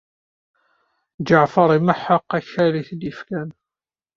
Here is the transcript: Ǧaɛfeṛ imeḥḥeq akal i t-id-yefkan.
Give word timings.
Ǧaɛfeṛ 1.27 1.69
imeḥḥeq 1.77 2.25
akal 2.37 2.73
i 2.79 2.83
t-id-yefkan. 2.87 3.49